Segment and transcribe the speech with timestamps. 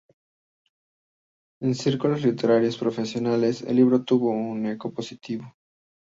[1.61, 5.55] En círculos literarios profesionales, el libro tuvo un eco positivo.